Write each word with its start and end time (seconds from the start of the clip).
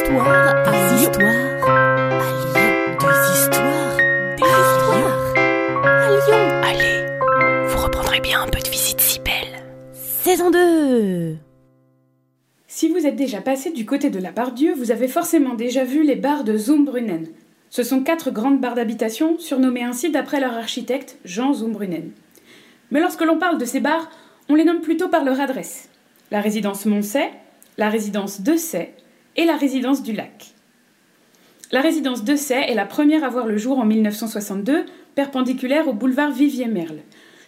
histoires 0.00 0.56
à 0.66 0.96
histoires 0.96 1.24
à 1.62 2.30
Lyon. 2.40 2.96
Des 3.00 3.38
histoires, 3.38 3.96
des 4.36 4.42
histoires 4.42 5.34
à 5.84 6.10
Lyon. 6.10 6.42
Allez, 6.64 7.66
vous 7.66 7.78
reprendrez 7.78 8.20
bien 8.20 8.42
un 8.42 8.48
peu 8.48 8.60
de 8.60 8.68
visite 8.68 9.00
si 9.00 9.20
belle. 9.20 9.62
Saison 9.92 10.50
2 10.50 11.36
Si 12.66 12.88
vous 12.88 13.06
êtes 13.06 13.16
déjà 13.16 13.42
passé 13.42 13.72
du 13.72 13.84
côté 13.84 14.08
de 14.08 14.18
la 14.18 14.32
Barre-Dieu, 14.32 14.74
vous 14.74 14.90
avez 14.90 15.08
forcément 15.08 15.54
déjà 15.54 15.84
vu 15.84 16.02
les 16.02 16.16
bars 16.16 16.44
de 16.44 16.56
Zumbrunnen. 16.56 17.26
Ce 17.68 17.82
sont 17.82 18.02
quatre 18.02 18.30
grandes 18.30 18.60
barres 18.60 18.76
d'habitation, 18.76 19.38
surnommées 19.38 19.84
ainsi 19.84 20.10
d'après 20.10 20.40
leur 20.40 20.54
architecte, 20.54 21.18
Jean 21.26 21.52
Zumbrunnen. 21.52 22.10
Mais 22.90 23.00
lorsque 23.00 23.22
l'on 23.22 23.38
parle 23.38 23.58
de 23.58 23.66
ces 23.66 23.80
bars, 23.80 24.10
on 24.48 24.54
les 24.54 24.64
nomme 24.64 24.80
plutôt 24.80 25.08
par 25.08 25.24
leur 25.24 25.40
adresse. 25.40 25.90
La 26.30 26.40
résidence 26.40 26.86
Moncey, 26.86 27.30
la 27.76 27.90
résidence 27.90 28.40
de 28.40 28.56
Say 28.56 28.94
et 29.36 29.44
la 29.44 29.56
résidence 29.56 30.02
du 30.02 30.12
Lac. 30.12 30.54
La 31.72 31.80
résidence 31.80 32.24
de 32.24 32.34
Say 32.34 32.64
est 32.68 32.74
la 32.74 32.86
première 32.86 33.22
à 33.22 33.28
voir 33.28 33.46
le 33.46 33.56
jour 33.56 33.78
en 33.78 33.84
1962, 33.84 34.86
perpendiculaire 35.14 35.86
au 35.86 35.92
boulevard 35.92 36.32
Vivier-Merle. 36.32 36.98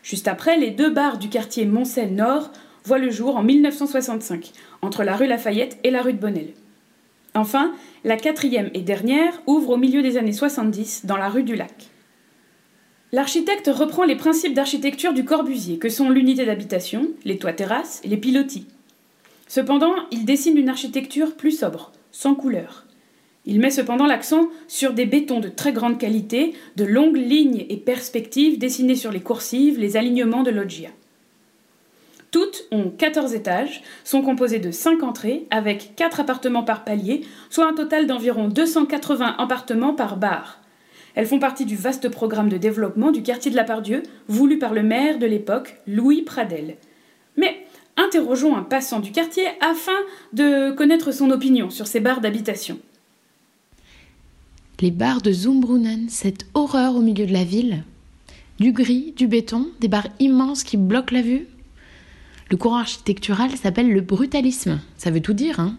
Juste 0.03 0.29
après, 0.29 0.57
les 0.57 0.71
deux 0.71 0.91
bars 0.91 1.19
du 1.19 1.29
quartier 1.29 1.65
Moncey 1.65 2.07
Nord 2.07 2.53
voient 2.85 2.99
le 2.99 3.11
jour 3.11 3.37
en 3.37 3.43
1965, 3.43 4.53
entre 4.81 5.03
la 5.03 5.17
rue 5.17 5.27
Lafayette 5.27 5.79
et 5.83 5.91
la 5.91 6.03
rue 6.03 6.13
de 6.13 6.19
Bonnel. 6.19 6.53
Enfin, 7.35 7.73
la 8.05 8.17
quatrième 8.17 8.71
et 8.75 8.83
dernière 8.83 9.43
ouvre 9.47 9.71
au 9.71 9.77
milieu 9.77 10.03
des 10.03 10.19
années 10.19 10.33
70 10.33 11.07
dans 11.07 11.17
la 11.17 11.29
rue 11.29 11.45
du 11.45 11.57
Lac. 11.57 11.89
L'architecte 13.11 13.71
reprend 13.73 14.05
les 14.05 14.17
principes 14.17 14.55
d'architecture 14.55 15.13
du 15.13 15.25
Corbusier, 15.25 15.79
que 15.79 15.89
sont 15.89 16.11
l'unité 16.11 16.45
d'habitation, 16.45 17.09
les 17.25 17.39
toits 17.39 17.53
terrasses 17.53 18.01
et 18.05 18.09
les 18.09 18.17
pilotis. 18.17 18.67
Cependant, 19.55 19.93
il 20.11 20.25
dessine 20.25 20.57
une 20.57 20.71
architecture 20.71 21.37
plus 21.37 21.51
sobre, 21.51 21.93
sans 22.11 22.35
couleur. 22.35 22.87
Il 23.45 23.61
met 23.61 23.71
cependant 23.71 24.07
l'accent 24.07 24.49
sur 24.67 24.95
des 24.95 25.05
bétons 25.05 25.41
de 25.41 25.51
très 25.51 25.75
grande 25.75 25.99
qualité, 25.99 26.55
de 26.77 26.87
longues 26.87 27.19
lignes 27.19 27.67
et 27.69 27.77
perspectives 27.77 28.59
dessinées 28.59 28.97
sur 28.97 29.13
les 29.13 29.21
coursives, 29.21 29.79
les 29.79 29.99
alignements 29.99 30.43
de 30.43 30.51
loggia. 30.51 30.89
Toutes 32.31 32.65
ont 32.71 32.89
14 32.89 33.35
étages, 33.35 33.83
sont 34.05 34.23
composées 34.23 34.59
de 34.59 34.71
5 34.71 35.03
entrées, 35.03 35.47
avec 35.51 35.97
4 35.97 36.21
appartements 36.21 36.65
par 36.65 36.83
palier, 36.83 37.21
soit 37.51 37.69
un 37.69 37.75
total 37.75 38.07
d'environ 38.07 38.49
280 38.49 39.35
appartements 39.37 39.93
par 39.93 40.17
bar. 40.17 40.63
Elles 41.15 41.27
font 41.27 41.41
partie 41.41 41.67
du 41.67 41.77
vaste 41.77 42.09
programme 42.09 42.49
de 42.49 42.57
développement 42.57 43.11
du 43.11 43.23
quartier 43.23 43.51
de 43.51 43.57
la 43.57 43.65
Pardieu, 43.65 44.03
voulu 44.29 44.59
par 44.59 44.73
le 44.73 44.83
maire 44.83 45.19
de 45.19 45.27
l'époque, 45.27 45.77
Louis 45.87 46.23
Pradel. 46.23 46.79
Mais 47.37 47.67
interrogeons 47.97 48.57
un 48.57 48.63
passant 48.63 49.01
du 49.01 49.13
quartier 49.13 49.47
afin 49.61 49.93
de 50.33 50.73
connaître 50.73 51.13
son 51.13 51.31
opinion 51.31 51.71
sur 51.71 51.87
ces 51.87 52.01
bars 52.01 52.21
d'habitation. 52.21 52.79
Les 54.81 54.91
bars 54.91 55.23
de 55.23 55.31
Zumbrunnen, 55.31 56.09
cette 56.09 56.47
horreur 56.55 56.97
au 56.97 57.03
milieu 57.03 57.25
de 57.25 57.33
la 57.33 57.45
ville. 57.45 57.85
Du 58.59 58.73
gris, 58.73 59.15
du 59.17 59.29
béton, 59.29 59.69
des 59.81 59.89
bars 59.89 60.09
immenses 60.19 60.65
qui 60.65 60.77
bloquent 60.77 61.15
la 61.15 61.23
vue. 61.23 61.47
Le 62.51 62.57
courant 62.57 62.79
architectural 62.79 63.57
s'appelle 63.57 63.93
le 63.93 64.01
brutalisme. 64.01 64.81
Ça 64.99 65.11
veut 65.11 65.21
tout 65.21 65.35
dire, 65.35 65.61
hein 65.61 65.77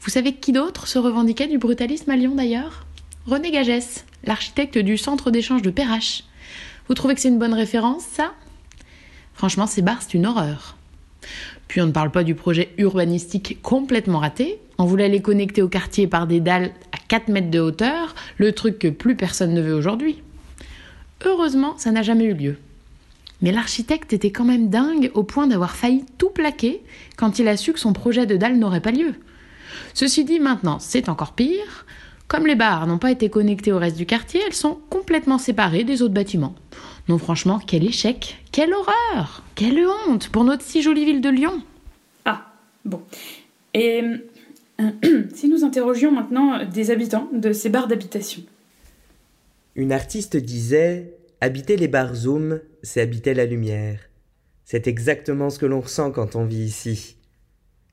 Vous 0.00 0.10
savez 0.10 0.34
qui 0.34 0.52
d'autre 0.52 0.88
se 0.88 0.98
revendiquait 0.98 1.46
du 1.46 1.58
brutalisme 1.58 2.10
à 2.10 2.16
Lyon 2.16 2.34
d'ailleurs? 2.34 2.84
René 3.26 3.50
Gagès, 3.50 4.04
l'architecte 4.24 4.76
du 4.76 4.98
centre 4.98 5.30
d'échange 5.30 5.62
de 5.62 5.70
Perrache. 5.70 6.24
Vous 6.88 6.94
trouvez 6.94 7.14
que 7.14 7.20
c'est 7.20 7.28
une 7.28 7.38
bonne 7.38 7.54
référence, 7.54 8.02
ça? 8.02 8.34
Franchement, 9.34 9.66
ces 9.66 9.82
bars, 9.82 10.00
c'est 10.00 10.14
une 10.14 10.26
horreur. 10.26 10.76
Puis 11.68 11.80
on 11.80 11.86
ne 11.86 11.92
parle 11.92 12.10
pas 12.10 12.24
du 12.24 12.34
projet 12.34 12.70
urbanistique 12.78 13.58
complètement 13.62 14.20
raté. 14.20 14.58
On 14.78 14.84
voulait 14.84 15.08
les 15.08 15.22
connecter 15.22 15.62
au 15.62 15.68
quartier 15.68 16.06
par 16.06 16.26
des 16.26 16.40
dalles 16.40 16.72
à 16.92 16.98
4 17.08 17.28
mètres 17.28 17.50
de 17.50 17.60
hauteur, 17.60 18.14
le 18.38 18.52
truc 18.52 18.78
que 18.78 18.88
plus 18.88 19.16
personne 19.16 19.54
ne 19.54 19.60
veut 19.60 19.74
aujourd'hui. 19.74 20.22
Heureusement, 21.24 21.74
ça 21.78 21.90
n'a 21.90 22.02
jamais 22.02 22.24
eu 22.24 22.34
lieu. 22.34 22.56
Mais 23.42 23.52
l'architecte 23.52 24.12
était 24.12 24.30
quand 24.30 24.44
même 24.44 24.68
dingue 24.68 25.10
au 25.14 25.22
point 25.22 25.46
d'avoir 25.46 25.76
failli 25.76 26.04
tout 26.18 26.30
plaquer 26.30 26.82
quand 27.16 27.38
il 27.38 27.48
a 27.48 27.56
su 27.56 27.72
que 27.72 27.80
son 27.80 27.92
projet 27.92 28.26
de 28.26 28.36
dalle 28.36 28.58
n'aurait 28.58 28.80
pas 28.80 28.90
lieu. 28.90 29.14
Ceci 29.92 30.24
dit, 30.24 30.40
maintenant, 30.40 30.78
c'est 30.78 31.08
encore 31.08 31.32
pire. 31.32 31.86
Comme 32.28 32.46
les 32.46 32.54
bars 32.54 32.86
n'ont 32.86 32.98
pas 32.98 33.10
été 33.10 33.28
connectés 33.28 33.72
au 33.72 33.78
reste 33.78 33.96
du 33.96 34.06
quartier, 34.06 34.40
elles 34.46 34.54
sont 34.54 34.78
complètement 34.90 35.38
séparées 35.38 35.84
des 35.84 36.02
autres 36.02 36.14
bâtiments. 36.14 36.54
Non, 37.08 37.18
franchement, 37.18 37.58
quel 37.58 37.84
échec 37.84 38.38
Quelle 38.50 38.72
horreur 38.72 39.44
Quelle 39.54 39.86
honte 40.08 40.30
pour 40.30 40.44
notre 40.44 40.62
si 40.62 40.80
jolie 40.80 41.04
ville 41.04 41.20
de 41.20 41.28
Lyon 41.28 41.62
Ah, 42.24 42.52
bon. 42.84 43.02
Et 43.74 44.02
euh, 44.80 44.90
si 45.34 45.48
nous 45.48 45.64
interrogions 45.64 46.10
maintenant 46.10 46.64
des 46.64 46.90
habitants 46.90 47.28
de 47.32 47.52
ces 47.52 47.68
bars 47.68 47.88
d'habitation 47.88 48.42
Une 49.74 49.92
artiste 49.92 50.36
disait 50.36 51.14
Habiter 51.40 51.76
les 51.76 51.88
bars 51.88 52.14
Zoom, 52.14 52.60
c'est 52.82 53.02
habiter 53.02 53.34
la 53.34 53.44
lumière. 53.44 54.00
C'est 54.64 54.86
exactement 54.86 55.50
ce 55.50 55.58
que 55.58 55.66
l'on 55.66 55.82
ressent 55.82 56.10
quand 56.10 56.36
on 56.36 56.46
vit 56.46 56.64
ici. 56.64 57.16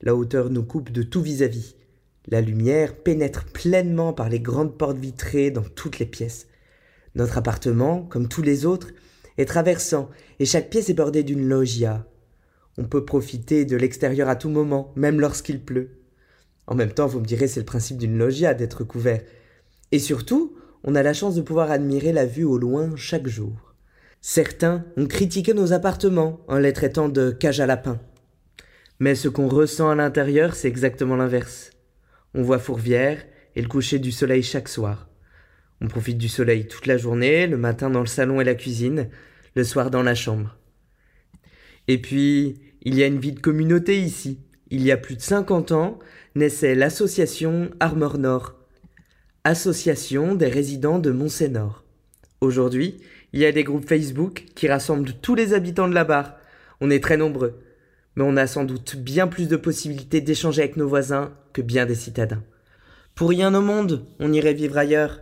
La 0.01 0.15
hauteur 0.15 0.49
nous 0.49 0.63
coupe 0.63 0.89
de 0.89 1.03
tout 1.03 1.21
vis-à-vis. 1.21 1.75
La 2.27 2.39
lumière 2.39 2.95
pénètre 2.95 3.45
pleinement 3.45 4.13
par 4.13 4.29
les 4.29 4.39
grandes 4.39 4.77
portes 4.77 4.97
vitrées 4.97 5.51
dans 5.51 5.63
toutes 5.63 5.99
les 5.99 6.05
pièces. 6.05 6.47
Notre 7.15 7.37
appartement, 7.37 8.03
comme 8.03 8.27
tous 8.27 8.41
les 8.41 8.65
autres, 8.65 8.89
est 9.37 9.45
traversant 9.45 10.09
et 10.39 10.45
chaque 10.45 10.69
pièce 10.69 10.89
est 10.89 10.93
bordée 10.93 11.23
d'une 11.23 11.47
loggia. 11.47 12.05
On 12.77 12.85
peut 12.85 13.05
profiter 13.05 13.65
de 13.65 13.75
l'extérieur 13.75 14.29
à 14.29 14.35
tout 14.35 14.49
moment, 14.49 14.93
même 14.95 15.19
lorsqu'il 15.19 15.63
pleut. 15.63 16.01
En 16.67 16.75
même 16.75 16.93
temps, 16.93 17.07
vous 17.07 17.19
me 17.19 17.25
direz, 17.25 17.47
c'est 17.47 17.59
le 17.59 17.65
principe 17.65 17.97
d'une 17.97 18.17
loggia 18.17 18.53
d'être 18.53 18.83
couvert. 18.83 19.21
Et 19.91 19.99
surtout, 19.99 20.55
on 20.83 20.95
a 20.95 21.03
la 21.03 21.13
chance 21.13 21.35
de 21.35 21.41
pouvoir 21.41 21.69
admirer 21.69 22.13
la 22.13 22.25
vue 22.25 22.45
au 22.45 22.57
loin 22.57 22.95
chaque 22.95 23.27
jour. 23.27 23.75
Certains 24.21 24.85
ont 24.97 25.07
critiqué 25.07 25.53
nos 25.53 25.73
appartements 25.73 26.39
en 26.47 26.59
les 26.59 26.73
traitant 26.73 27.09
de 27.09 27.31
cage 27.31 27.59
à 27.59 27.65
lapins. 27.65 27.99
Mais 28.99 29.15
ce 29.15 29.27
qu'on 29.27 29.47
ressent 29.47 29.89
à 29.89 29.95
l'intérieur, 29.95 30.55
c'est 30.55 30.67
exactement 30.67 31.15
l'inverse. 31.15 31.71
On 32.35 32.43
voit 32.43 32.59
Fourvière 32.59 33.19
et 33.55 33.61
le 33.61 33.67
coucher 33.67 33.99
du 33.99 34.11
soleil 34.11 34.43
chaque 34.43 34.69
soir. 34.69 35.10
On 35.81 35.87
profite 35.87 36.19
du 36.19 36.29
soleil 36.29 36.67
toute 36.67 36.85
la 36.85 36.97
journée, 36.97 37.47
le 37.47 37.57
matin 37.57 37.89
dans 37.89 38.01
le 38.01 38.05
salon 38.05 38.39
et 38.39 38.43
la 38.45 38.55
cuisine, 38.55 39.09
le 39.55 39.63
soir 39.63 39.89
dans 39.89 40.03
la 40.03 40.15
chambre. 40.15 40.57
Et 41.87 41.99
puis, 41.99 42.61
il 42.83 42.95
y 42.95 43.03
a 43.03 43.07
une 43.07 43.19
vie 43.19 43.31
de 43.31 43.39
communauté 43.39 43.99
ici. 43.99 44.39
Il 44.69 44.83
y 44.83 44.91
a 44.91 44.97
plus 44.97 45.15
de 45.15 45.21
50 45.21 45.71
ans, 45.71 45.99
naissait 46.35 46.75
l'association 46.75 47.71
Armor 47.79 48.19
Nord, 48.19 48.55
association 49.43 50.35
des 50.35 50.47
résidents 50.47 50.99
de 50.99 51.11
Montsénor. 51.11 51.83
Aujourd'hui, 52.41 52.97
il 53.33 53.39
y 53.39 53.45
a 53.45 53.51
des 53.51 53.63
groupes 53.63 53.87
Facebook 53.87 54.45
qui 54.55 54.67
rassemblent 54.67 55.13
tous 55.21 55.35
les 55.35 55.53
habitants 55.53 55.87
de 55.87 55.95
la 55.95 56.03
barre. 56.03 56.35
On 56.79 56.89
est 56.89 57.03
très 57.03 57.17
nombreux, 57.17 57.59
mais 58.15 58.23
on 58.23 58.37
a 58.37 58.45
sans 58.47 58.65
doute 58.65 58.97
bien 58.97 59.27
plus 59.27 59.47
de 59.47 59.57
possibilités 59.57 60.21
d'échanger 60.21 60.61
avec 60.61 60.77
nos 60.77 60.87
voisins 60.87 61.33
que 61.53 61.61
bien 61.61 61.85
des 61.85 61.95
citadins. 61.95 62.43
Pour 63.15 63.29
rien 63.29 63.53
au 63.53 63.61
monde, 63.61 64.05
on 64.19 64.31
irait 64.31 64.53
vivre 64.53 64.77
ailleurs. 64.77 65.21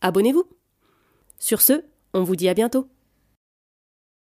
abonnez-vous. 0.00 0.48
Sur 1.38 1.60
ce, 1.62 1.84
on 2.14 2.22
vous 2.22 2.36
dit 2.36 2.48
à 2.48 2.54
bientôt. 2.54 2.88